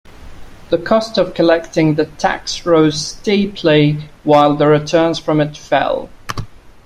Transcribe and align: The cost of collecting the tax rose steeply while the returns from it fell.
The 0.71 0.79
cost 0.79 1.19
of 1.19 1.35
collecting 1.35 1.93
the 1.93 2.05
tax 2.05 2.65
rose 2.65 2.99
steeply 3.05 4.09
while 4.23 4.55
the 4.55 4.65
returns 4.65 5.19
from 5.19 5.39
it 5.39 5.55
fell. 5.55 6.09